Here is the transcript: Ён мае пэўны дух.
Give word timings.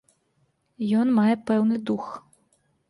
Ён 1.01 1.07
мае 1.21 1.35
пэўны 1.51 1.75
дух. 1.93 2.05